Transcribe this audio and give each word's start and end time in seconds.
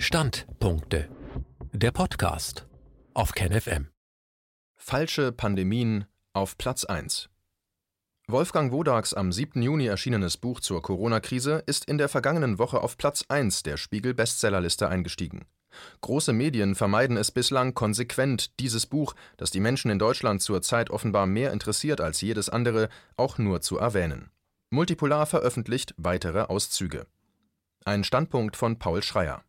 Standpunkte. 0.00 1.08
Der 1.72 1.90
Podcast 1.90 2.68
auf 3.14 3.32
KenFM. 3.32 3.88
Falsche 4.76 5.32
Pandemien 5.32 6.06
auf 6.32 6.56
Platz 6.56 6.84
1. 6.84 7.28
Wolfgang 8.28 8.70
Wodags 8.70 9.12
am 9.12 9.32
7. 9.32 9.60
Juni 9.60 9.86
erschienenes 9.86 10.36
Buch 10.36 10.60
zur 10.60 10.82
Corona-Krise 10.82 11.64
ist 11.66 11.84
in 11.86 11.98
der 11.98 12.08
vergangenen 12.08 12.60
Woche 12.60 12.80
auf 12.80 12.96
Platz 12.96 13.24
1 13.28 13.64
der 13.64 13.76
Spiegel-Bestsellerliste 13.76 14.88
eingestiegen. 14.88 15.46
Große 16.00 16.32
Medien 16.32 16.76
vermeiden 16.76 17.16
es 17.16 17.32
bislang 17.32 17.74
konsequent, 17.74 18.60
dieses 18.60 18.86
Buch, 18.86 19.16
das 19.36 19.50
die 19.50 19.60
Menschen 19.60 19.90
in 19.90 19.98
Deutschland 19.98 20.40
zurzeit 20.42 20.90
offenbar 20.90 21.26
mehr 21.26 21.52
interessiert 21.52 22.00
als 22.00 22.20
jedes 22.20 22.48
andere, 22.48 22.88
auch 23.16 23.36
nur 23.38 23.62
zu 23.62 23.78
erwähnen. 23.78 24.30
Multipolar 24.70 25.26
veröffentlicht 25.26 25.92
weitere 25.96 26.42
Auszüge. 26.42 27.08
Ein 27.84 28.04
Standpunkt 28.04 28.56
von 28.56 28.78
Paul 28.78 29.02
Schreier. 29.02 29.42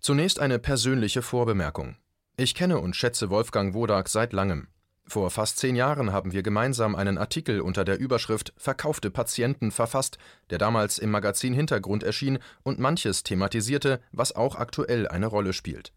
Zunächst 0.00 0.40
eine 0.40 0.58
persönliche 0.58 1.22
Vorbemerkung. 1.22 1.96
Ich 2.36 2.54
kenne 2.54 2.78
und 2.78 2.94
schätze 2.94 3.30
Wolfgang 3.30 3.74
Wodak 3.74 4.08
seit 4.08 4.32
langem. 4.32 4.68
Vor 5.06 5.30
fast 5.30 5.58
zehn 5.58 5.74
Jahren 5.74 6.12
haben 6.12 6.32
wir 6.32 6.42
gemeinsam 6.42 6.94
einen 6.94 7.18
Artikel 7.18 7.60
unter 7.60 7.84
der 7.84 7.98
Überschrift 7.98 8.52
Verkaufte 8.56 9.10
Patienten 9.10 9.70
verfasst, 9.70 10.18
der 10.50 10.58
damals 10.58 10.98
im 10.98 11.10
Magazin 11.10 11.54
Hintergrund 11.54 12.02
erschien 12.02 12.38
und 12.62 12.78
manches 12.78 13.22
thematisierte, 13.22 14.00
was 14.12 14.36
auch 14.36 14.56
aktuell 14.56 15.08
eine 15.08 15.26
Rolle 15.26 15.52
spielt 15.52 15.92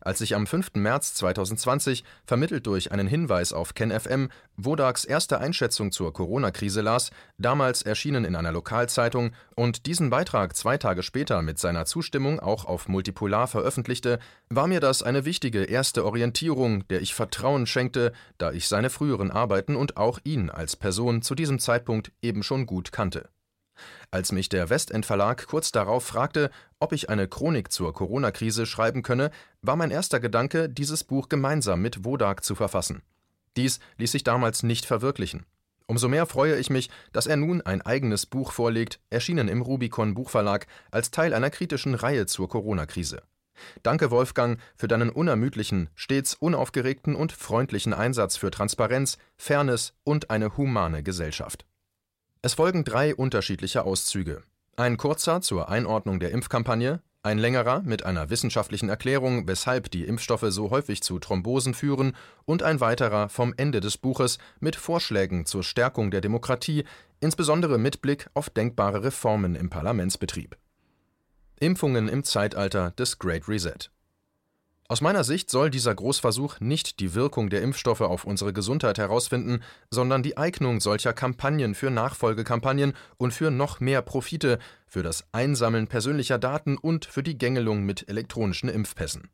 als 0.00 0.20
ich 0.20 0.34
am 0.34 0.46
5. 0.46 0.74
März 0.74 1.14
2020, 1.14 2.04
vermittelt 2.24 2.66
durch 2.66 2.92
einen 2.92 3.06
Hinweis 3.06 3.52
auf 3.52 3.74
KenFM, 3.74 4.28
Wodags 4.56 5.04
erste 5.04 5.38
Einschätzung 5.38 5.92
zur 5.92 6.12
Corona-Krise 6.12 6.80
las, 6.80 7.10
damals 7.38 7.82
erschienen 7.82 8.24
in 8.24 8.36
einer 8.36 8.52
Lokalzeitung, 8.52 9.32
und 9.54 9.86
diesen 9.86 10.10
Beitrag 10.10 10.56
zwei 10.56 10.78
Tage 10.78 11.02
später 11.02 11.42
mit 11.42 11.58
seiner 11.58 11.84
Zustimmung 11.84 12.40
auch 12.40 12.64
auf 12.64 12.88
Multipolar 12.88 13.48
veröffentlichte, 13.48 14.18
war 14.48 14.66
mir 14.66 14.80
das 14.80 15.02
eine 15.02 15.24
wichtige 15.24 15.64
erste 15.64 16.04
Orientierung, 16.04 16.86
der 16.88 17.02
ich 17.02 17.14
Vertrauen 17.14 17.66
schenkte, 17.66 18.12
da 18.38 18.52
ich 18.52 18.68
seine 18.68 18.90
früheren 18.90 19.30
Arbeiten 19.30 19.76
und 19.76 19.96
auch 19.96 20.18
ihn 20.24 20.50
als 20.50 20.76
Person 20.76 21.22
zu 21.22 21.34
diesem 21.34 21.58
Zeitpunkt 21.58 22.12
eben 22.22 22.42
schon 22.42 22.66
gut 22.66 22.92
kannte. 22.92 23.28
Als 24.10 24.32
mich 24.32 24.48
der 24.48 24.70
Westend 24.70 25.06
Verlag 25.06 25.46
kurz 25.46 25.72
darauf 25.72 26.04
fragte, 26.04 26.50
ob 26.78 26.92
ich 26.92 27.10
eine 27.10 27.28
Chronik 27.28 27.72
zur 27.72 27.92
Corona-Krise 27.92 28.66
schreiben 28.66 29.02
könne, 29.02 29.30
war 29.62 29.76
mein 29.76 29.90
erster 29.90 30.20
Gedanke, 30.20 30.68
dieses 30.68 31.04
Buch 31.04 31.28
gemeinsam 31.28 31.82
mit 31.82 32.04
Wodak 32.04 32.44
zu 32.44 32.54
verfassen. 32.54 33.02
Dies 33.56 33.80
ließ 33.98 34.12
sich 34.12 34.24
damals 34.24 34.62
nicht 34.62 34.84
verwirklichen. 34.84 35.46
Umso 35.86 36.08
mehr 36.08 36.26
freue 36.26 36.56
ich 36.56 36.68
mich, 36.68 36.90
dass 37.12 37.26
er 37.26 37.36
nun 37.36 37.62
ein 37.62 37.80
eigenes 37.80 38.26
Buch 38.26 38.52
vorlegt, 38.52 39.00
erschienen 39.08 39.48
im 39.48 39.62
Rubicon 39.62 40.14
Buchverlag, 40.14 40.66
als 40.90 41.10
Teil 41.10 41.32
einer 41.32 41.50
kritischen 41.50 41.94
Reihe 41.94 42.26
zur 42.26 42.48
Corona-Krise. 42.48 43.22
Danke, 43.82 44.10
Wolfgang, 44.10 44.60
für 44.76 44.88
deinen 44.88 45.10
unermüdlichen, 45.10 45.88
stets 45.94 46.34
unaufgeregten 46.34 47.14
und 47.14 47.32
freundlichen 47.32 47.94
Einsatz 47.94 48.36
für 48.36 48.50
Transparenz, 48.50 49.16
Fairness 49.36 49.94
und 50.04 50.30
eine 50.30 50.56
humane 50.56 51.02
Gesellschaft. 51.02 51.66
Es 52.42 52.54
folgen 52.54 52.84
drei 52.84 53.14
unterschiedliche 53.14 53.84
Auszüge. 53.84 54.42
Ein 54.76 54.96
kurzer 54.96 55.40
zur 55.40 55.68
Einordnung 55.68 56.20
der 56.20 56.30
Impfkampagne, 56.32 57.00
ein 57.22 57.38
längerer 57.38 57.82
mit 57.82 58.04
einer 58.04 58.30
wissenschaftlichen 58.30 58.88
Erklärung, 58.88 59.48
weshalb 59.48 59.90
die 59.90 60.04
Impfstoffe 60.04 60.46
so 60.50 60.70
häufig 60.70 61.02
zu 61.02 61.18
Thrombosen 61.18 61.74
führen, 61.74 62.14
und 62.44 62.62
ein 62.62 62.80
weiterer 62.80 63.28
vom 63.28 63.52
Ende 63.56 63.80
des 63.80 63.98
Buches 63.98 64.38
mit 64.60 64.76
Vorschlägen 64.76 65.44
zur 65.44 65.64
Stärkung 65.64 66.12
der 66.12 66.20
Demokratie, 66.20 66.84
insbesondere 67.18 67.78
mit 67.78 68.00
Blick 68.00 68.28
auf 68.34 68.48
denkbare 68.48 69.02
Reformen 69.02 69.56
im 69.56 69.70
Parlamentsbetrieb. 69.70 70.56
Impfungen 71.58 72.06
im 72.08 72.22
Zeitalter 72.22 72.92
des 72.92 73.18
Great 73.18 73.48
Reset. 73.48 73.90
Aus 74.88 75.00
meiner 75.00 75.24
Sicht 75.24 75.50
soll 75.50 75.70
dieser 75.70 75.94
Großversuch 75.94 76.60
nicht 76.60 77.00
die 77.00 77.14
Wirkung 77.14 77.50
der 77.50 77.62
Impfstoffe 77.62 78.02
auf 78.02 78.24
unsere 78.24 78.52
Gesundheit 78.52 78.98
herausfinden, 78.98 79.62
sondern 79.90 80.22
die 80.22 80.36
Eignung 80.36 80.80
solcher 80.80 81.12
Kampagnen 81.12 81.74
für 81.74 81.90
Nachfolgekampagnen 81.90 82.92
und 83.16 83.34
für 83.34 83.50
noch 83.50 83.80
mehr 83.80 84.00
Profite, 84.02 84.60
für 84.86 85.02
das 85.02 85.24
Einsammeln 85.32 85.88
persönlicher 85.88 86.38
Daten 86.38 86.76
und 86.76 87.04
für 87.04 87.24
die 87.24 87.36
Gängelung 87.36 87.82
mit 87.82 88.08
elektronischen 88.08 88.68
Impfpässen. 88.68 89.28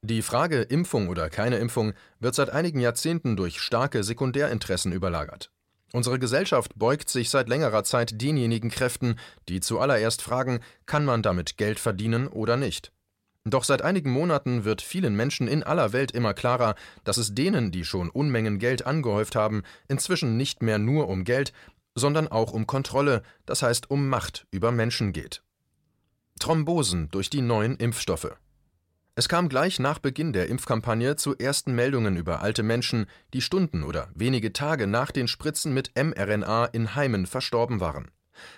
Die 0.00 0.22
Frage 0.22 0.62
Impfung 0.62 1.08
oder 1.08 1.28
keine 1.28 1.58
Impfung 1.58 1.92
wird 2.18 2.34
seit 2.34 2.48
einigen 2.50 2.80
Jahrzehnten 2.80 3.36
durch 3.36 3.60
starke 3.60 4.02
Sekundärinteressen 4.02 4.92
überlagert. 4.92 5.50
Unsere 5.92 6.18
Gesellschaft 6.18 6.78
beugt 6.78 7.10
sich 7.10 7.28
seit 7.28 7.48
längerer 7.48 7.84
Zeit 7.84 8.20
denjenigen 8.22 8.70
Kräften, 8.70 9.18
die 9.48 9.60
zuallererst 9.60 10.22
fragen, 10.22 10.60
kann 10.86 11.04
man 11.04 11.22
damit 11.22 11.58
Geld 11.58 11.78
verdienen 11.78 12.28
oder 12.28 12.56
nicht. 12.56 12.92
Doch 13.50 13.64
seit 13.64 13.82
einigen 13.82 14.10
Monaten 14.10 14.64
wird 14.64 14.82
vielen 14.82 15.16
Menschen 15.16 15.48
in 15.48 15.62
aller 15.62 15.92
Welt 15.94 16.10
immer 16.10 16.34
klarer, 16.34 16.74
dass 17.04 17.16
es 17.16 17.34
denen, 17.34 17.70
die 17.70 17.84
schon 17.84 18.10
Unmengen 18.10 18.58
Geld 18.58 18.86
angehäuft 18.86 19.36
haben, 19.36 19.62
inzwischen 19.88 20.36
nicht 20.36 20.62
mehr 20.62 20.78
nur 20.78 21.08
um 21.08 21.24
Geld, 21.24 21.54
sondern 21.94 22.28
auch 22.28 22.52
um 22.52 22.66
Kontrolle, 22.66 23.22
das 23.46 23.62
heißt 23.62 23.90
um 23.90 24.08
Macht 24.08 24.46
über 24.50 24.70
Menschen 24.70 25.12
geht. 25.12 25.42
Thrombosen 26.38 27.08
durch 27.10 27.30
die 27.30 27.40
neuen 27.40 27.76
Impfstoffe. 27.76 28.36
Es 29.14 29.28
kam 29.28 29.48
gleich 29.48 29.80
nach 29.80 29.98
Beginn 29.98 30.32
der 30.32 30.48
Impfkampagne 30.48 31.16
zu 31.16 31.36
ersten 31.36 31.74
Meldungen 31.74 32.16
über 32.16 32.40
alte 32.40 32.62
Menschen, 32.62 33.06
die 33.34 33.40
Stunden 33.40 33.82
oder 33.82 34.08
wenige 34.14 34.52
Tage 34.52 34.86
nach 34.86 35.10
den 35.10 35.26
Spritzen 35.26 35.74
mit 35.74 35.90
mRNA 35.96 36.66
in 36.66 36.94
Heimen 36.94 37.26
verstorben 37.26 37.80
waren. 37.80 38.10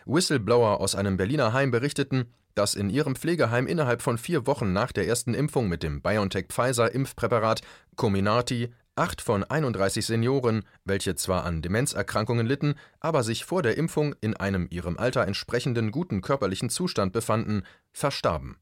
Whistleblower 0.06 0.80
aus 0.80 0.94
einem 0.94 1.16
Berliner 1.16 1.52
Heim 1.52 1.70
berichteten, 1.70 2.26
dass 2.54 2.74
in 2.74 2.90
ihrem 2.90 3.16
Pflegeheim 3.16 3.66
innerhalb 3.66 4.02
von 4.02 4.18
vier 4.18 4.46
Wochen 4.46 4.72
nach 4.72 4.92
der 4.92 5.06
ersten 5.06 5.34
Impfung 5.34 5.68
mit 5.68 5.82
dem 5.82 6.02
BioNTech-Pfizer-Impfpräparat 6.02 7.62
Comirnaty 7.96 8.70
acht 8.96 9.22
von 9.22 9.44
31 9.44 10.04
Senioren, 10.04 10.64
welche 10.84 11.14
zwar 11.14 11.44
an 11.44 11.62
Demenzerkrankungen 11.62 12.46
litten, 12.46 12.74
aber 13.00 13.22
sich 13.22 13.44
vor 13.44 13.62
der 13.62 13.78
Impfung 13.78 14.14
in 14.20 14.36
einem 14.36 14.66
ihrem 14.70 14.98
Alter 14.98 15.26
entsprechenden 15.26 15.90
guten 15.90 16.20
körperlichen 16.20 16.68
Zustand 16.68 17.12
befanden, 17.12 17.62
verstarben. 17.92 18.56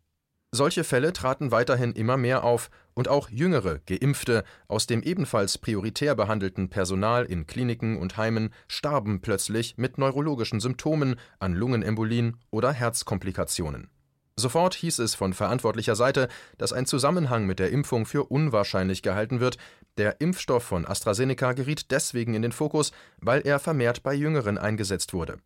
Solche 0.51 0.85
Fälle 0.85 1.13
traten 1.13 1.51
weiterhin 1.51 1.93
immer 1.93 2.17
mehr 2.17 2.45
auf 2.45 2.71
und 2.99 3.07
auch 3.07 3.31
jüngere 3.31 3.79
Geimpfte 3.87 4.43
aus 4.67 4.89
dem 4.89 5.05
ebenfalls 5.05 5.57
prioritär 5.57 6.17
behandelten 6.17 6.69
Personal 6.69 7.25
in 7.27 7.47
Kliniken 7.47 7.97
und 7.97 8.17
Heimen 8.17 8.51
starben 8.67 9.21
plötzlich 9.21 9.77
mit 9.77 9.99
neurologischen 9.99 10.59
Symptomen 10.59 11.15
an 11.39 11.55
Lungenembolien 11.55 12.39
oder 12.51 12.73
Herzkomplikationen. 12.73 13.89
Sofort 14.35 14.75
hieß 14.75 14.99
es 14.99 15.15
von 15.15 15.33
verantwortlicher 15.33 15.95
Seite, 15.95 16.27
dass 16.59 16.73
ein 16.73 16.87
Zusammenhang 16.87 17.47
mit 17.47 17.61
der 17.61 17.71
Impfung 17.71 18.05
für 18.05 18.25
unwahrscheinlich 18.25 19.03
gehalten 19.03 19.39
wird. 19.39 19.59
Der 19.97 20.21
Impfstoff 20.21 20.65
von 20.65 20.85
AstraZeneca 20.85 21.53
geriet 21.53 21.93
deswegen 21.93 22.35
in 22.35 22.43
den 22.43 22.53
Fokus, 22.53 22.91
weil 23.21 23.43
er 23.43 23.61
vermehrt 23.61 24.03
bei 24.03 24.13
Jüngeren 24.13 24.59
eingesetzt 24.59 25.13
wurde. 25.13 25.39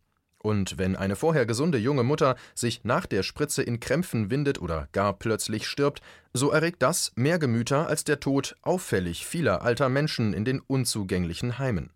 Und 0.42 0.76
wenn 0.76 0.96
eine 0.96 1.16
vorher 1.16 1.46
gesunde 1.46 1.78
junge 1.78 2.02
Mutter 2.02 2.36
sich 2.54 2.84
nach 2.84 3.06
der 3.06 3.22
Spritze 3.22 3.62
in 3.62 3.80
Krämpfen 3.80 4.30
windet 4.30 4.60
oder 4.60 4.88
gar 4.92 5.12
plötzlich 5.12 5.66
stirbt, 5.66 6.02
so 6.32 6.50
erregt 6.50 6.82
das 6.82 7.12
mehr 7.14 7.38
Gemüter 7.38 7.86
als 7.86 8.04
der 8.04 8.20
Tod 8.20 8.56
auffällig 8.62 9.24
vieler 9.24 9.62
alter 9.62 9.88
Menschen 9.88 10.32
in 10.32 10.44
den 10.44 10.60
unzugänglichen 10.60 11.58
Heimen. 11.58 11.90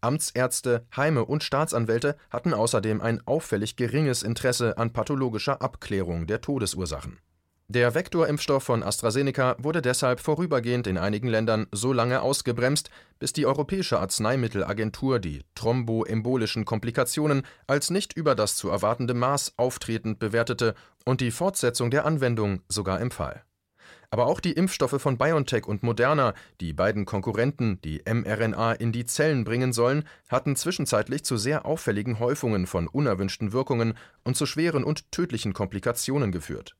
Amtsärzte, 0.00 0.86
Heime 0.96 1.24
und 1.24 1.42
Staatsanwälte 1.42 2.16
hatten 2.30 2.54
außerdem 2.54 3.00
ein 3.00 3.26
auffällig 3.26 3.76
geringes 3.76 4.22
Interesse 4.22 4.78
an 4.78 4.92
pathologischer 4.92 5.62
Abklärung 5.62 6.26
der 6.26 6.40
Todesursachen. 6.40 7.18
Der 7.70 7.94
Vektorimpfstoff 7.94 8.62
von 8.62 8.82
AstraZeneca 8.82 9.56
wurde 9.58 9.82
deshalb 9.82 10.20
vorübergehend 10.20 10.86
in 10.86 10.96
einigen 10.96 11.28
Ländern 11.28 11.66
so 11.70 11.92
lange 11.92 12.22
ausgebremst, 12.22 12.88
bis 13.18 13.34
die 13.34 13.44
Europäische 13.44 14.00
Arzneimittelagentur 14.00 15.18
die 15.18 15.42
thromboembolischen 15.54 16.64
Komplikationen 16.64 17.42
als 17.66 17.90
nicht 17.90 18.14
über 18.14 18.34
das 18.34 18.56
zu 18.56 18.70
erwartende 18.70 19.12
Maß 19.12 19.52
auftretend 19.58 20.18
bewertete 20.18 20.74
und 21.04 21.20
die 21.20 21.30
Fortsetzung 21.30 21.90
der 21.90 22.06
Anwendung 22.06 22.62
sogar 22.70 23.02
empfahl. 23.02 23.44
Aber 24.08 24.28
auch 24.28 24.40
die 24.40 24.52
Impfstoffe 24.52 25.02
von 25.02 25.18
BioNTech 25.18 25.66
und 25.66 25.82
Moderna, 25.82 26.32
die 26.62 26.72
beiden 26.72 27.04
Konkurrenten, 27.04 27.82
die 27.82 28.00
mRNA 28.10 28.72
in 28.72 28.92
die 28.92 29.04
Zellen 29.04 29.44
bringen 29.44 29.74
sollen, 29.74 30.04
hatten 30.30 30.56
zwischenzeitlich 30.56 31.22
zu 31.22 31.36
sehr 31.36 31.66
auffälligen 31.66 32.18
Häufungen 32.18 32.66
von 32.66 32.88
unerwünschten 32.88 33.52
Wirkungen 33.52 33.92
und 34.24 34.38
zu 34.38 34.46
schweren 34.46 34.84
und 34.84 35.12
tödlichen 35.12 35.52
Komplikationen 35.52 36.32
geführt 36.32 36.77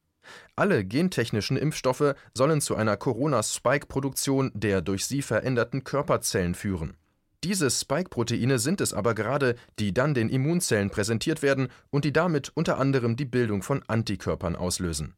alle 0.56 0.84
gentechnischen 0.84 1.56
Impfstoffe 1.56 2.14
sollen 2.34 2.60
zu 2.60 2.76
einer 2.76 2.96
Corona-Spike-Produktion 2.96 4.50
der 4.54 4.80
durch 4.80 5.06
sie 5.06 5.22
veränderten 5.22 5.84
Körperzellen 5.84 6.54
führen. 6.54 6.96
Diese 7.44 7.70
Spike-Proteine 7.70 8.58
sind 8.58 8.80
es 8.80 8.92
aber 8.92 9.14
gerade, 9.14 9.54
die 9.78 9.94
dann 9.94 10.12
den 10.12 10.28
Immunzellen 10.28 10.90
präsentiert 10.90 11.42
werden 11.42 11.69
und 11.90 12.04
die 12.04 12.12
damit 12.12 12.50
unter 12.54 12.78
anderem 12.78 13.14
die 13.14 13.26
Bildung 13.26 13.62
von 13.62 13.82
Antikörpern 13.86 14.56
auslösen. 14.56 15.14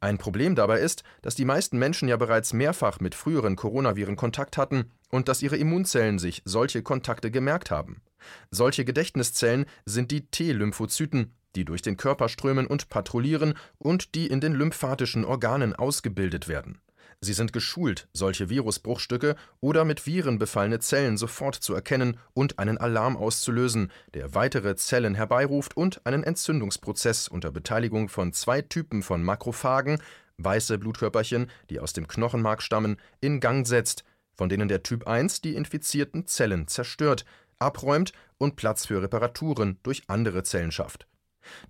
Ein 0.00 0.18
Problem 0.18 0.54
dabei 0.54 0.80
ist, 0.80 1.02
dass 1.22 1.34
die 1.34 1.44
meisten 1.44 1.78
Menschen 1.78 2.08
ja 2.08 2.16
bereits 2.16 2.52
mehrfach 2.52 3.00
mit 3.00 3.14
früheren 3.14 3.56
Coronaviren 3.56 4.16
Kontakt 4.16 4.58
hatten 4.58 4.90
und 5.10 5.28
dass 5.28 5.42
ihre 5.42 5.56
Immunzellen 5.56 6.18
sich 6.18 6.42
solche 6.44 6.82
Kontakte 6.82 7.30
gemerkt 7.30 7.70
haben. 7.70 8.02
Solche 8.50 8.84
Gedächtniszellen 8.84 9.66
sind 9.84 10.10
die 10.10 10.26
T-Lymphozyten, 10.26 11.32
die 11.56 11.64
durch 11.64 11.82
den 11.82 11.96
Körper 11.96 12.28
strömen 12.28 12.66
und 12.66 12.88
patrouillieren 12.88 13.54
und 13.78 14.14
die 14.14 14.26
in 14.28 14.40
den 14.40 14.54
lymphatischen 14.54 15.24
Organen 15.24 15.74
ausgebildet 15.74 16.46
werden. 16.46 16.80
Sie 17.20 17.32
sind 17.32 17.54
geschult, 17.54 18.08
solche 18.12 18.50
Virusbruchstücke 18.50 19.36
oder 19.60 19.86
mit 19.86 20.06
Viren 20.06 20.38
befallene 20.38 20.80
Zellen 20.80 21.16
sofort 21.16 21.54
zu 21.54 21.74
erkennen 21.74 22.18
und 22.34 22.58
einen 22.58 22.76
Alarm 22.76 23.16
auszulösen, 23.16 23.90
der 24.12 24.34
weitere 24.34 24.76
Zellen 24.76 25.14
herbeiruft 25.14 25.76
und 25.76 26.04
einen 26.04 26.22
Entzündungsprozess 26.22 27.28
unter 27.28 27.50
Beteiligung 27.50 28.10
von 28.10 28.34
zwei 28.34 28.60
Typen 28.60 29.02
von 29.02 29.22
Makrophagen, 29.22 29.98
weiße 30.36 30.76
Blutkörperchen, 30.78 31.50
die 31.70 31.80
aus 31.80 31.94
dem 31.94 32.06
Knochenmark 32.06 32.60
stammen, 32.60 32.98
in 33.20 33.40
Gang 33.40 33.66
setzt, 33.66 34.04
von 34.34 34.50
denen 34.50 34.68
der 34.68 34.82
Typ 34.82 35.06
1 35.06 35.40
die 35.40 35.54
infizierten 35.54 36.26
Zellen 36.26 36.68
zerstört, 36.68 37.24
abräumt 37.58 38.12
und 38.36 38.56
Platz 38.56 38.84
für 38.84 39.00
Reparaturen 39.02 39.78
durch 39.82 40.02
andere 40.08 40.42
Zellen 40.42 40.70
schafft. 40.70 41.06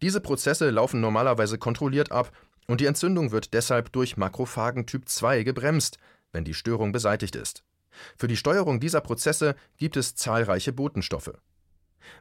Diese 0.02 0.20
Prozesse 0.20 0.70
laufen 0.70 1.00
normalerweise 1.00 1.58
kontrolliert 1.58 2.12
ab 2.12 2.32
und 2.66 2.80
die 2.80 2.86
Entzündung 2.86 3.32
wird 3.32 3.54
deshalb 3.54 3.92
durch 3.92 4.16
Makrophagen 4.16 4.86
Typ 4.86 5.08
2 5.08 5.42
gebremst, 5.42 5.98
wenn 6.32 6.44
die 6.44 6.54
Störung 6.54 6.92
beseitigt 6.92 7.36
ist. 7.36 7.64
Für 8.16 8.28
die 8.28 8.36
Steuerung 8.36 8.80
dieser 8.80 9.00
Prozesse 9.00 9.54
gibt 9.76 9.96
es 9.96 10.14
zahlreiche 10.14 10.72
Botenstoffe. 10.72 11.32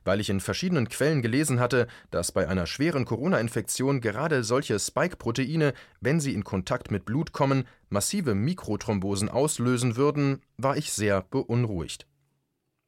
Weil 0.04 0.20
ich 0.20 0.30
in 0.30 0.40
verschiedenen 0.40 0.90
Quellen 0.90 1.22
gelesen 1.22 1.60
hatte, 1.60 1.88
dass 2.10 2.32
bei 2.32 2.48
einer 2.48 2.66
schweren 2.66 3.06
Corona-Infektion 3.06 4.02
gerade 4.02 4.44
solche 4.44 4.80
Spike-Proteine, 4.80 5.74
wenn 6.02 6.20
sie 6.20 6.34
in 6.34 6.44
Kontakt 6.44 6.92
mit 6.92 7.06
Blut 7.06 7.34
kommen, 7.34 7.68
massive 7.90 8.34
Mikrothrombosen 8.36 9.30
auslösen 9.30 9.96
würden, 9.96 10.42
war 10.58 10.78
ich 10.78 10.92
sehr 10.92 11.22
beunruhigt. 11.22 12.08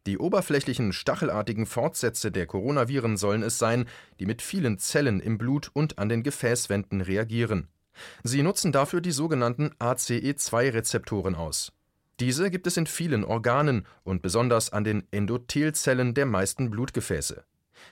Die 0.07 0.18
oberflächlichen 0.18 0.94
stachelartigen 0.94 1.65
Fortsätze 1.65 2.31
der 2.31 2.45
Coronaviren 2.45 3.18
sollen 3.18 3.44
es 3.44 3.59
sein, 3.59 3.86
die 4.21 4.25
mit 4.25 4.42
vielen 4.42 4.80
Zellen 4.80 5.19
im 5.19 5.38
Blut 5.38 5.69
und 5.74 6.00
an 6.00 6.07
den 6.07 6.24
Gefäßwänden 6.24 7.01
reagieren. 7.01 7.68
Sie 8.24 8.42
nutzen 8.42 8.71
dafür 8.71 9.01
die 9.01 9.12
sogenannten 9.12 9.71
ACE2-Rezeptoren 9.80 11.36
aus. 11.36 11.74
Diese 12.21 12.50
gibt 12.50 12.68
es 12.68 12.77
in 12.77 12.88
vielen 12.88 13.25
Organen 13.25 13.86
und 14.06 14.21
besonders 14.21 14.71
an 14.71 14.86
den 14.86 15.06
Endothelzellen 15.12 16.13
der 16.13 16.25
meisten 16.25 16.69
Blutgefäße. 16.69 17.44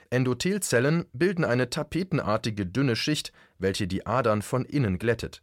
Endothelzellen 0.08 1.04
bilden 1.12 1.44
eine 1.44 1.68
tapetenartige 1.68 2.64
dünne 2.64 2.96
Schicht, 2.96 3.30
welche 3.58 3.86
die 3.86 4.06
Adern 4.06 4.40
von 4.40 4.64
innen 4.64 4.98
glättet. 4.98 5.42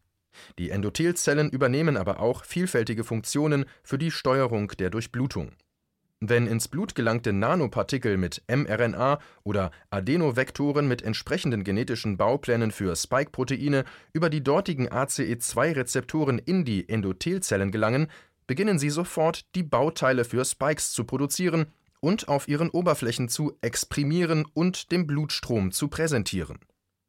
Die 0.57 0.71
Endothelzellen 0.71 1.51
übernehmen 1.51 1.97
aber 1.97 2.19
auch 2.19 2.43
vielfältige 2.43 3.03
Funktionen 3.03 3.65
für 3.83 3.99
die 3.99 4.09
Steuerung 4.09 4.69
der 4.69 4.89
Durchblutung. 4.89 5.51
Wenn 6.25 6.47
ins 6.47 6.69
Blut 6.69 6.95
gelangte 6.95 7.33
Nanopartikel 7.33 8.15
mit 8.15 8.43
mRNA 8.47 9.19
oder 9.43 9.71
Adenovektoren 9.89 10.87
mit 10.87 11.01
entsprechenden 11.01 11.65
genetischen 11.65 12.15
Bauplänen 12.15 12.71
für 12.71 12.95
Spike-Proteine 12.95 13.83
über 14.13 14.29
die 14.29 14.41
dortigen 14.41 14.87
ACE2-Rezeptoren 14.87 16.39
in 16.39 16.63
die 16.63 16.87
Endothelzellen 16.87 17.71
gelangen, 17.71 18.07
beginnen 18.47 18.79
sie 18.79 18.89
sofort, 18.89 19.53
die 19.53 19.63
Bauteile 19.63 20.23
für 20.23 20.45
Spikes 20.45 20.93
zu 20.93 21.03
produzieren 21.03 21.65
und 21.99 22.29
auf 22.29 22.47
ihren 22.47 22.69
Oberflächen 22.69 23.27
zu 23.27 23.57
exprimieren 23.59 24.45
und 24.53 24.93
dem 24.93 25.05
Blutstrom 25.05 25.73
zu 25.73 25.89
präsentieren 25.89 26.57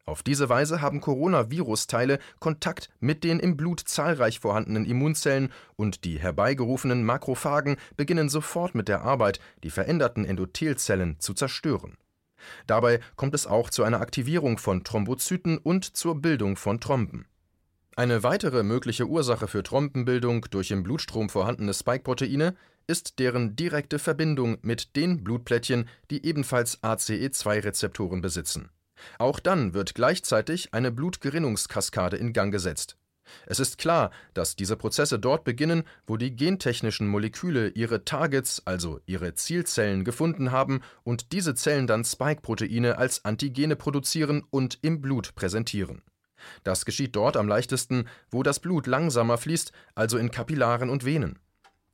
auf 0.07 0.23
diese 0.23 0.51
Weise 0.51 0.83
haben 0.83 1.01
Coronavirus-Teile 1.01 2.19
Kontakt 2.39 2.91
mit 3.01 3.25
den 3.25 3.41
im 3.41 3.57
Blut 3.57 3.81
zahlreich 3.81 4.39
vorhandenen 4.39 4.85
Immunzellen 4.85 5.51
und 5.77 6.05
die 6.05 6.19
herbeigerufenen 6.19 7.05
Makrophagen 7.05 7.77
beginnen 7.97 8.29
sofort 8.29 8.75
mit 8.75 8.89
der 8.89 9.01
Arbeit, 9.01 9.41
die 9.63 9.71
veränderten 9.71 10.27
Endothelzellen 10.27 11.19
zu 11.21 11.33
zerstören. 11.33 11.97
Dabei 12.67 13.01
kommt 13.17 13.35
es 13.35 13.47
auch 13.47 13.71
zu 13.71 13.83
einer 13.83 14.03
Aktivierung 14.03 14.59
von 14.59 14.85
Thrombozyten 14.85 15.57
und 15.57 15.97
zur 15.97 16.21
Bildung 16.21 16.57
von 16.57 16.81
Thromben. 16.81 17.27
Eine 17.97 18.23
weitere 18.23 18.63
mögliche 18.63 19.07
Ursache 19.07 19.49
für 19.49 19.63
Thrombenbildung 19.63 20.47
durch 20.51 20.71
im 20.71 20.83
Blutstrom 20.83 21.31
vorhandene 21.31 21.73
Spike-Proteine 21.73 22.55
ist 22.87 23.19
deren 23.19 23.57
direkte 23.57 23.99
Verbindung 23.99 24.59
mit 24.61 24.97
den 24.97 25.25
Blutplättchen, 25.25 25.89
die 26.11 26.27
ebenfalls 26.27 26.83
ACE2-Rezeptoren 26.83 28.21
besitzen 28.21 28.69
auch 29.19 29.41
dann 29.41 29.75
wird 29.75 29.95
gleichzeitig 29.95 30.73
eine 30.73 30.93
Blutgerinnungskaskade 30.93 32.17
in 32.17 32.33
Gang 32.33 32.53
gesetzt. 32.53 32.97
Es 33.47 33.61
ist 33.61 33.79
klar, 33.79 34.11
dass 34.35 34.57
diese 34.57 34.77
Prozesse 34.77 35.19
dort 35.19 35.45
beginnen, 35.45 35.85
wo 36.07 36.17
die 36.17 36.35
gentechnischen 36.37 37.09
Moleküle 37.09 37.69
ihre 37.69 38.05
Targets, 38.05 38.63
also 38.67 39.01
ihre 39.07 39.35
Zielzellen, 39.35 40.05
gefunden 40.05 40.53
haben 40.53 40.83
und 41.05 41.33
diese 41.33 41.55
Zellen 41.55 41.87
dann 41.87 42.05
Spike-Proteine 42.05 42.99
als 42.99 43.25
Antigene 43.25 43.77
produzieren 43.77 44.45
und 44.51 44.79
im 44.83 45.01
Blut 45.01 45.35
präsentieren. 45.35 46.03
Das 46.63 46.85
geschieht 46.85 47.17
dort 47.17 47.37
am 47.37 47.49
leichtesten, 47.49 48.07
wo 48.31 48.43
das 48.43 48.61
Blut 48.61 48.87
langsamer 48.87 49.39
fließt, 49.39 49.73
also 49.95 50.19
in 50.19 50.31
Kapillaren 50.31 50.91
und 50.91 51.05
Venen. 51.05 51.39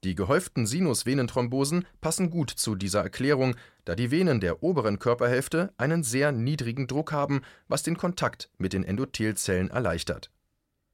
Die 0.03 0.15
gehäuften 0.15 0.67
Sinusvenenthrombosen 0.67 1.87
passen 2.01 2.31
gut 2.31 2.51
zu 2.51 2.75
dieser 2.75 3.03
Erklärung, 3.03 3.55
da 3.85 3.95
die 3.95 4.11
Venen 4.11 4.41
der 4.41 4.63
oberen 4.63 4.99
Körperhälfte 4.99 5.75
einen 5.77 6.03
sehr 6.03 6.33
niedrigen 6.33 6.87
Druck 6.87 7.13
haben, 7.13 7.43
was 7.69 7.83
den 7.83 7.99
Kontakt 7.99 8.49
mit 8.57 8.73
den 8.73 8.83
Endothelzellen 8.83 9.69
erleichtert. 9.69 10.31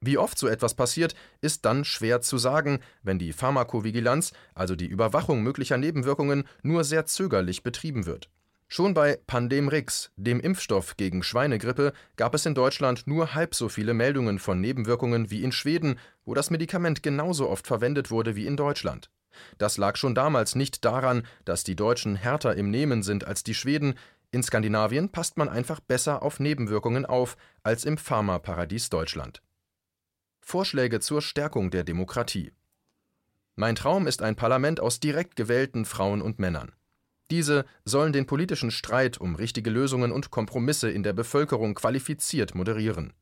Wie 0.01 0.17
oft 0.17 0.37
so 0.37 0.47
etwas 0.47 0.75
passiert, 0.75 1.15
ist 1.41 1.63
dann 1.63 1.85
schwer 1.85 2.21
zu 2.21 2.37
sagen, 2.37 2.79
wenn 3.01 3.17
die 3.17 3.33
Pharmakovigilanz, 3.33 4.33
also 4.53 4.75
die 4.75 4.85
Überwachung 4.85 5.41
möglicher 5.41 5.77
Nebenwirkungen, 5.77 6.43
nur 6.61 6.83
sehr 6.83 7.05
zögerlich 7.05 7.63
betrieben 7.63 8.05
wird. 8.05 8.29
Schon 8.69 8.93
bei 8.93 9.17
Pandemrix, 9.27 10.11
dem 10.17 10.41
Impfstoff 10.41 10.97
gegen 10.97 11.23
Schweinegrippe, 11.23 11.93
gab 12.17 12.35
es 12.35 12.45
in 12.45 12.53
Deutschland 12.53 13.07
nur 13.07 13.33
halb 13.33 13.55
so 13.55 13.69
viele 13.69 13.93
Meldungen 13.93 14.39
von 14.39 14.59
Nebenwirkungen 14.59 15.31
wie 15.31 15.43
in 15.43 15.53
Schweden, 15.53 15.97
wo 16.25 16.33
das 16.33 16.49
Medikament 16.49 17.01
genauso 17.01 17.49
oft 17.49 17.65
verwendet 17.65 18.11
wurde 18.11 18.35
wie 18.35 18.45
in 18.45 18.57
Deutschland. 18.57 19.09
Das 19.57 19.77
lag 19.77 19.95
schon 19.95 20.15
damals 20.15 20.55
nicht 20.55 20.83
daran, 20.83 21.25
dass 21.45 21.63
die 21.63 21.75
Deutschen 21.75 22.15
härter 22.15 22.55
im 22.55 22.69
Nehmen 22.69 23.03
sind 23.03 23.25
als 23.25 23.43
die 23.43 23.53
Schweden, 23.53 23.95
in 24.31 24.43
Skandinavien 24.43 25.09
passt 25.09 25.37
man 25.37 25.47
einfach 25.47 25.79
besser 25.79 26.21
auf 26.21 26.41
Nebenwirkungen 26.41 27.05
auf 27.05 27.37
als 27.63 27.85
im 27.85 27.97
Pharmaparadies 27.97 28.89
Deutschland. 28.89 29.41
Vorschläge 30.41 30.99
zur 30.99 31.21
Stärkung 31.21 31.71
der 31.71 31.85
Demokratie 31.85 32.51
Mein 33.55 33.75
Traum 33.75 34.07
ist 34.07 34.21
ein 34.21 34.35
Parlament 34.35 34.81
aus 34.81 34.99
direkt 34.99 35.37
gewählten 35.37 35.85
Frauen 35.85 36.21
und 36.21 36.39
Männern. 36.39 36.73
Diese 37.29 37.65
sollen 37.83 38.13
den 38.13 38.25
politischen 38.25 38.71
Streit 38.71 39.17
um 39.17 39.35
richtige 39.35 39.69
Lösungen 39.69 40.11
und 40.11 40.31
Kompromisse 40.31 40.89
in 40.89 41.03
der 41.03 41.13
Bevölkerung 41.13 41.75
qualifiziert 41.75 42.55
moderieren. 42.55 43.13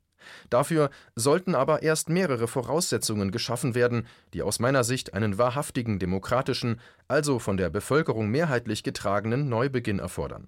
Dafür 0.50 0.90
sollten 1.16 1.56
aber 1.56 1.84
erst 1.84 2.10
mehrere 2.10 2.48
Voraussetzungen 2.48 3.32
geschaffen 3.32 3.76
werden, 3.76 4.08
die 4.34 4.42
aus 4.42 4.60
meiner 4.60 4.84
Sicht 4.84 5.14
einen 5.14 5.38
wahrhaftigen 5.38 6.00
demokratischen, 6.00 6.80
also 7.08 7.40
von 7.40 7.58
der 7.58 7.70
Bevölkerung 7.70 8.30
mehrheitlich 8.30 8.84
getragenen 8.84 9.50
Neubeginn 9.50 10.00
erfordern. 10.00 10.48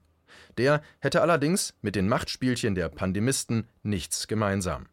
Der 0.58 0.82
hätte 1.00 1.22
allerdings 1.22 1.74
mit 1.82 1.96
den 1.96 2.08
Machtspielchen 2.08 2.76
der 2.76 2.90
Pandemisten 2.90 3.68
nichts 3.84 4.28
gemeinsam. 4.28 4.88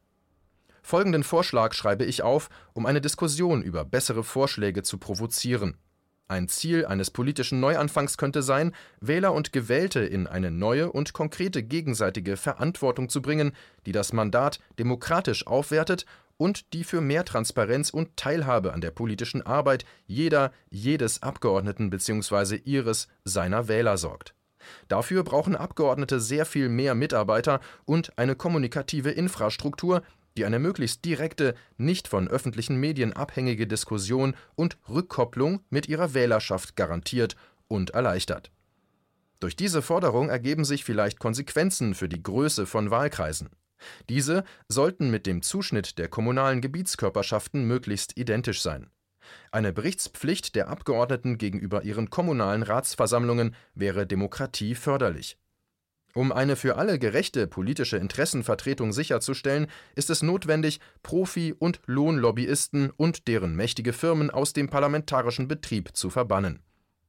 Folgenden 0.83 1.25
Vorschlag 1.25 1.73
schreibe 1.73 2.04
ich 2.04 2.23
auf, 2.23 2.50
um 2.75 2.85
eine 2.85 3.00
Diskussion 3.00 3.62
über 3.62 3.87
bessere 3.87 4.23
Vorschläge 4.23 4.83
zu 4.83 4.99
provozieren. 4.99 5.78
Ein 6.26 6.49
Ziel 6.49 6.87
eines 6.87 7.11
politischen 7.11 7.61
Neuanfangs 7.61 8.16
könnte 8.16 8.43
sein, 8.43 8.75
Wähler 9.00 9.35
und 9.35 9.52
Gewählte 9.52 10.00
in 10.00 10.26
eine 10.26 10.50
neue 10.50 10.90
und 10.90 11.12
konkrete 11.12 11.62
gegenseitige 11.62 12.38
Verantwortung 12.38 13.11
zu 13.11 13.21
bringen, 13.21 13.52
die 13.85 13.93
das 13.93 14.14
Mandat 14.14 14.59
demokratisch 14.78 15.47
aufwertet 15.47 16.07
und 16.38 16.73
die 16.73 16.83
für 16.83 17.02
mehr 17.02 17.26
Transparenz 17.26 17.90
und 17.90 18.16
Teilhabe 18.16 18.73
an 18.73 18.81
der 18.81 18.90
politischen 18.90 19.43
Arbeit 19.43 19.85
jeder, 20.07 20.52
jedes 20.71 21.23
Abgeordneten 21.23 21.90
bzw. 21.90 22.57
ihres, 22.64 23.09
seiner 23.25 23.69
Wähler 23.69 23.99
sorgt. 23.99 24.35
Dafür 24.88 25.25
brauchen 25.25 25.57
Abgeordnete 25.57 26.21
sehr 26.21 26.47
viel 26.47 26.71
mehr 26.71 26.95
Mitarbeiter 26.95 27.61
und 27.85 28.16
eine 28.19 28.35
kommunikative 28.35 29.11
Infrastruktur, 29.11 30.02
die 30.37 30.45
eine 30.45 30.59
möglichst 30.59 31.05
direkte, 31.05 31.55
nicht 31.76 32.09
von 32.09 32.29
öffentlichen 32.29 32.76
Medien 32.76 33.12
abhängige 33.12 33.67
Diskussion 33.67 34.35
und 34.55 34.79
Rückkopplung 34.88 35.61
mit 35.71 35.88
ihrer 35.88 36.14
Wählerschaft 36.14 36.76
garantiert 36.76 37.37
und 37.69 37.91
erleichtert. 37.91 38.50
Durch 39.41 39.57
diese 39.57 39.83
Forderung 39.83 40.29
ergeben 40.29 40.64
sich 40.64 40.85
vielleicht 40.85 41.19
Konsequenzen 41.19 41.95
für 41.95 42.09
die 42.09 42.23
Größe 42.23 42.67
von 42.67 42.91
Wahlkreisen. 42.91 43.50
Diese 44.09 44.45
sollten 44.69 45.11
mit 45.11 45.26
dem 45.26 45.43
Zuschnitt 45.43 45.99
der 45.99 46.09
kommunalen 46.09 46.61
Gebietskörperschaften 46.61 47.64
möglichst 47.67 48.17
identisch 48.17 48.62
sein. 48.62 48.91
Eine 49.50 49.73
Berichtspflicht 49.73 50.55
der 50.55 50.69
Abgeordneten 50.69 51.38
gegenüber 51.38 51.83
ihren 51.85 52.11
kommunalen 52.11 52.62
Ratsversammlungen 52.62 53.55
wäre 53.75 54.07
Demokratie 54.07 54.75
förderlich. 54.75 55.38
Um 56.16 56.30
eine 56.30 56.54
für 56.54 56.76
alle 56.76 57.00
gerechte 57.00 57.49
politische 57.49 57.97
Interessenvertretung 57.97 58.92
sicherzustellen, 58.92 59.66
ist 59.97 60.11
es 60.11 60.23
notwendig, 60.23 60.78
Profi- 61.02 61.54
und 61.59 61.80
Lohnlobbyisten 61.87 62.90
und 62.90 63.26
deren 63.26 63.56
mächtige 63.56 63.92
Firmen 63.92 64.30
aus 64.30 64.52
dem 64.52 64.71
parlamentarischen 64.71 65.49
Betrieb 65.49 65.97
zu 65.97 66.11
verbannen. 66.11 66.61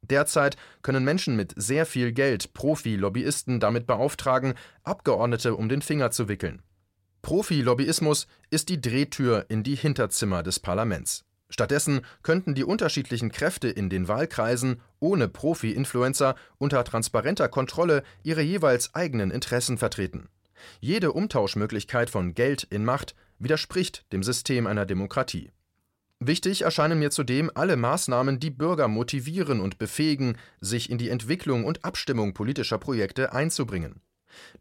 Derzeit 0.02 0.58
können 0.82 1.04
Menschen 1.04 1.36
mit 1.36 1.54
sehr 1.56 1.86
viel 1.86 2.14
Geld 2.14 2.54
Profi-Lobbyisten 2.54 3.60
damit 3.60 3.86
beauftragen, 3.86 4.56
Abgeordnete 4.84 5.56
um 5.56 5.70
den 5.70 5.84
Finger 5.84 6.10
zu 6.10 6.28
wickeln. 6.28 6.64
Profi-Lobbyismus 7.22 8.28
ist 8.50 8.70
die 8.70 8.82
Drehtür 8.82 9.46
in 9.50 9.62
die 9.64 9.76
Hinterzimmer 9.76 10.42
des 10.42 10.60
Parlaments. 10.60 11.26
Stattdessen 11.50 12.02
könnten 12.24 12.56
die 12.56 12.64
unterschiedlichen 12.64 13.32
Kräfte 13.32 13.70
in 13.70 13.90
den 13.90 14.08
Wahlkreisen 14.08 14.82
ohne 15.00 15.28
Profi-Influencer 15.28 16.36
unter 16.58 16.84
transparenter 16.84 17.48
Kontrolle 17.50 18.04
ihre 18.24 18.42
jeweils 18.42 18.96
eigenen 18.96 19.32
Interessen 19.32 19.78
vertreten. 19.78 20.30
Jede 20.80 21.12
Umtauschmöglichkeit 21.12 22.10
von 22.10 22.34
Geld 22.34 22.64
in 22.64 22.84
Macht 22.84 23.16
widerspricht 23.38 24.12
dem 24.12 24.24
System 24.24 24.66
einer 24.66 24.86
Demokratie. 24.86 25.52
Wichtig 26.20 26.62
erscheinen 26.62 26.98
mir 26.98 27.12
zudem 27.12 27.52
alle 27.54 27.76
Maßnahmen, 27.76 28.40
die 28.40 28.50
Bürger 28.50 28.88
motivieren 28.88 29.60
und 29.60 29.78
befähigen, 29.78 30.38
sich 30.62 30.90
in 30.90 30.98
die 30.98 31.10
Entwicklung 31.10 31.66
und 31.66 31.84
Abstimmung 31.84 32.34
politischer 32.34 32.78
Projekte 32.78 33.34
einzubringen. 33.34 34.02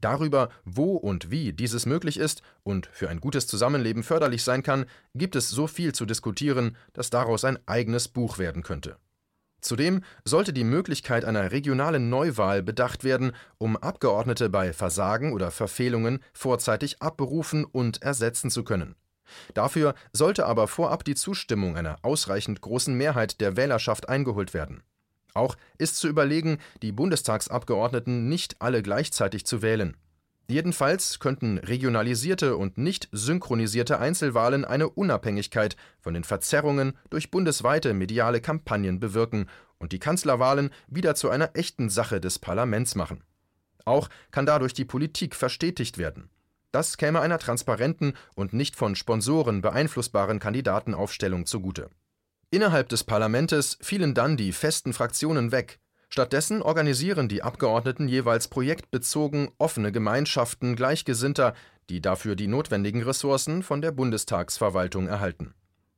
Darüber, 0.01 0.49
wo 0.65 0.97
und 0.97 1.31
wie 1.31 1.53
dieses 1.53 1.87
möglich 1.87 2.19
ist 2.19 2.43
und 2.63 2.89
für 2.93 3.09
ein 3.09 3.21
gutes 3.21 3.47
Zusammenleben 3.47 4.03
förderlich 4.03 4.43
sein 4.43 4.63
kann, 4.63 4.87
gibt 5.15 5.37
es 5.37 5.51
so 5.51 5.67
viel 5.67 5.95
zu 5.95 6.07
diskutieren, 6.07 6.77
dass 6.93 7.11
daraus 7.11 7.45
ein 7.45 7.59
eigenes 7.67 8.09
Buch 8.09 8.39
werden 8.39 8.63
könnte. 8.63 8.97
Zudem 9.61 10.03
sollte 10.27 10.53
die 10.53 10.63
Möglichkeit 10.63 11.25
einer 11.25 11.51
regionalen 11.51 12.11
Neuwahl 12.11 12.63
bedacht 12.63 13.03
werden, 13.03 13.33
um 13.57 13.79
Abgeordnete 13.79 14.51
bei 14.51 14.75
Versagen 14.75 15.33
oder 15.33 15.51
Verfehlungen 15.51 16.21
vorzeitig 16.35 17.01
abberufen 17.01 17.65
und 17.65 18.03
ersetzen 18.03 18.51
zu 18.51 18.63
können. 18.63 18.95
Dafür 19.55 19.95
sollte 20.13 20.45
aber 20.45 20.69
vorab 20.69 21.03
die 21.05 21.15
Zustimmung 21.15 21.79
einer 21.79 21.97
ausreichend 22.03 22.61
großen 22.61 22.95
Mehrheit 22.95 23.41
der 23.41 23.57
Wählerschaft 23.57 24.09
eingeholt 24.09 24.53
werden. 24.53 24.83
Auch 25.35 25.57
ist 25.79 25.97
zu 25.97 26.09
überlegen, 26.09 26.59
die 26.83 26.93
Bundestagsabgeordneten 26.93 28.29
nicht 28.29 28.57
alle 28.61 28.83
gleichzeitig 28.83 29.45
zu 29.45 29.63
wählen. 29.63 29.97
Jedenfalls 30.49 31.19
könnten 31.21 31.59
regionalisierte 31.59 32.57
und 32.57 32.77
nicht 32.77 33.09
synchronisierte 33.13 33.99
Einzelwahlen 33.99 34.65
eine 34.65 34.89
Unabhängigkeit 34.91 35.77
von 36.01 36.15
den 36.15 36.23
Verzerrungen 36.23 36.93
durch 37.09 37.31
bundesweite 37.31 37.95
mediale 37.95 38.41
Kampagnen 38.41 39.01
bewirken 39.01 39.47
und 39.79 39.93
die 39.93 39.99
Kanzlerwahlen 39.99 40.71
wieder 40.87 41.15
zu 41.15 41.31
einer 41.31 41.57
echten 41.57 41.89
Sache 41.89 42.21
des 42.21 42.39
Parlaments 42.39 42.95
machen. 42.95 43.25
Auch 43.87 44.09
kann 44.31 44.47
dadurch 44.47 44.75
die 44.75 44.85
Politik 44.85 45.35
verstetigt 45.35 45.99
werden. 45.99 46.31
Das 46.73 46.97
käme 46.97 47.21
einer 47.21 47.39
transparenten 47.39 48.15
und 48.35 48.53
nicht 48.53 48.77
von 48.77 48.97
Sponsoren 48.97 49.63
beeinflussbaren 49.63 50.41
Kandidatenaufstellung 50.41 51.47
zugute. 51.47 51.89
Innerhalb 52.55 52.89
des 52.89 53.03
Parlamentes 53.03 53.79
fielen 53.81 54.15
dann 54.15 54.37
die 54.37 54.53
festen 54.53 54.93
Fraktionen 54.93 55.51
weg. 55.51 55.81
Stattdessen 56.09 56.63
organisieren 56.63 57.29
die 57.29 57.43
Abgeordneten 57.43 58.07
jeweils 58.07 58.47
projektbezogen 58.47 59.51
offene 59.59 59.91
Gemeinschaften 59.91 60.77
Gleichgesinnter, 60.77 61.55
die 61.91 62.01
dafür 62.01 62.37
die 62.37 62.47
notwendigen 62.47 63.03
Ressourcen 63.03 63.65
von 63.65 63.83
der 63.83 63.91
Bundestagsverwaltung 63.91 65.09
erhalten. 65.09 65.53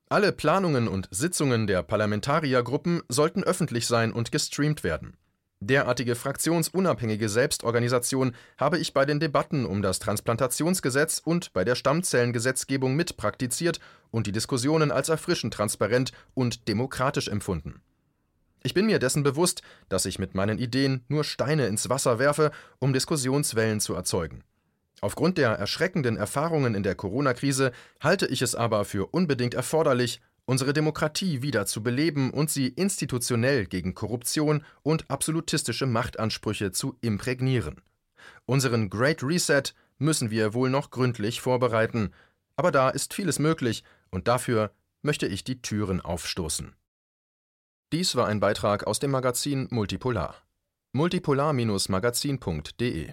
Alle 0.09 0.33
Planungen 0.33 0.89
und 0.89 1.09
Sitzungen 1.11 1.67
der 1.67 1.83
Parlamentariergruppen 1.83 3.03
sollten 3.11 3.45
öffentlich 3.45 3.87
sein 3.87 4.11
und 4.11 4.33
gestreamt 4.33 4.83
werden. 4.83 5.19
Derartige 5.61 6.17
fraktionsunabhängige 6.17 7.31
Selbstorganisation 7.31 8.35
habe 8.59 8.79
ich 8.79 8.93
bei 8.93 9.07
den 9.07 9.21
Debatten 9.21 9.65
um 9.65 9.81
das 9.81 9.99
Transplantationsgesetz 10.01 11.23
und 11.25 11.55
bei 11.55 11.65
der 11.65 11.75
Stammzellengesetzgebung 11.75 12.95
mitpraktiziert 12.95 13.81
und 14.11 14.27
die 14.27 14.33
Diskussionen 14.33 14.91
als 14.91 15.09
erfrischend 15.09 15.55
transparent 15.55 16.13
und 16.35 16.69
demokratisch 16.69 17.29
empfunden. 17.29 17.81
Ich 18.63 18.75
bin 18.75 18.85
mir 18.85 18.99
dessen 18.99 19.23
bewusst, 19.23 19.63
dass 19.89 20.05
ich 20.05 20.19
mit 20.19 20.35
meinen 20.35 20.59
Ideen 20.59 21.05
nur 21.09 21.25
Steine 21.25 21.69
ins 21.69 21.89
Wasser 21.89 22.19
werfe, 22.19 22.51
um 22.79 22.93
Diskussionswellen 22.93 23.81
zu 23.81 23.95
erzeugen. 23.95 24.43
Aufgrund 25.01 25.39
der 25.39 25.53
erschreckenden 25.53 26.17
Erfahrungen 26.17 26.75
in 26.75 26.83
der 26.83 26.95
Corona-Krise 26.95 27.73
halte 28.01 28.27
ich 28.27 28.43
es 28.43 28.55
aber 28.55 28.85
für 28.85 29.07
unbedingt 29.07 29.55
erforderlich, 29.55 30.21
unsere 30.47 30.73
Demokratie 30.73 31.43
wieder 31.43 31.67
zu 31.67 31.83
beleben 31.83 32.31
und 32.31 32.51
sie 32.51 32.69
institutionell 32.69 33.67
gegen 33.67 33.95
Korruption 33.95 34.65
und 34.83 35.11
absolutistische 35.11 35.87
Machtansprüche 35.87 36.73
zu 36.73 36.97
imprägnieren. 37.01 37.83
Unseren 38.47 38.89
Great 38.89 39.23
Reset 39.23 39.75
müssen 39.99 40.31
wir 40.31 40.55
wohl 40.55 40.71
noch 40.71 40.91
gründlich 40.91 41.41
vorbereiten, 41.41 42.13
aber 42.57 42.71
da 42.71 42.91
ist 42.91 43.13
vieles 43.13 43.39
möglich, 43.39 43.85
und 44.11 44.29
dafür 44.29 44.71
möchte 45.03 45.27
ich 45.27 45.45
die 45.45 45.61
Türen 45.61 46.01
aufstoßen. 46.01 46.75
Dies 47.93 48.17
war 48.17 48.27
ein 48.27 48.41
Beitrag 48.41 48.87
aus 48.87 48.99
dem 48.99 49.11
Magazin 49.11 49.69
Multipolar. 49.71 50.37
multipolar-magazin.de 50.93 53.13